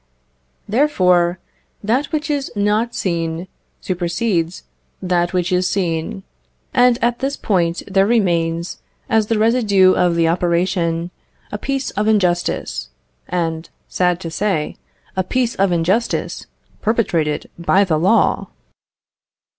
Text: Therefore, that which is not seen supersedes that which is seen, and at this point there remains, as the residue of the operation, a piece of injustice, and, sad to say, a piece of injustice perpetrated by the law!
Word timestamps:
Therefore, 0.67 1.37
that 1.83 2.07
which 2.11 2.31
is 2.31 2.51
not 2.55 2.95
seen 2.95 3.47
supersedes 3.81 4.63
that 4.99 5.31
which 5.31 5.51
is 5.51 5.69
seen, 5.69 6.23
and 6.73 6.97
at 7.03 7.19
this 7.19 7.37
point 7.37 7.83
there 7.85 8.07
remains, 8.07 8.79
as 9.11 9.27
the 9.27 9.37
residue 9.37 9.93
of 9.93 10.15
the 10.15 10.27
operation, 10.27 11.11
a 11.51 11.59
piece 11.59 11.91
of 11.91 12.07
injustice, 12.07 12.89
and, 13.27 13.69
sad 13.87 14.19
to 14.21 14.31
say, 14.31 14.75
a 15.15 15.23
piece 15.23 15.53
of 15.53 15.71
injustice 15.71 16.47
perpetrated 16.81 17.47
by 17.59 17.83
the 17.83 17.99
law! 17.99 18.47